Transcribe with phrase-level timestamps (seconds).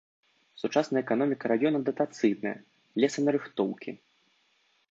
[0.61, 2.55] Сучасная эканоміка раёна датацыйная,
[3.05, 3.91] лесанарыхтоўкі.